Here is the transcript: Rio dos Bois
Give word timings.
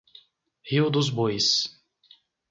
Rio 0.67 0.89
dos 0.89 1.11
Bois 1.11 1.47